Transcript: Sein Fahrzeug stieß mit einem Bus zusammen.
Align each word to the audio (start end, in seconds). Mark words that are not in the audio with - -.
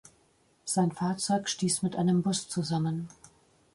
Sein 0.65 0.91
Fahrzeug 0.91 1.47
stieß 1.47 1.83
mit 1.83 1.95
einem 1.95 2.23
Bus 2.23 2.49
zusammen. 2.49 3.07